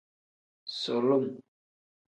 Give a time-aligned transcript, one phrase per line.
[0.79, 1.25] Sulum.